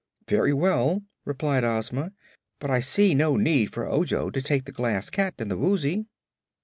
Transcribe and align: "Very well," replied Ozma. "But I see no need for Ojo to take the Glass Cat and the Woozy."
"Very 0.27 0.51
well," 0.51 1.03
replied 1.25 1.63
Ozma. 1.63 2.11
"But 2.57 2.71
I 2.71 2.79
see 2.79 3.13
no 3.13 3.35
need 3.37 3.71
for 3.71 3.87
Ojo 3.87 4.31
to 4.31 4.41
take 4.41 4.65
the 4.65 4.71
Glass 4.71 5.11
Cat 5.11 5.35
and 5.37 5.51
the 5.51 5.57
Woozy." 5.57 6.07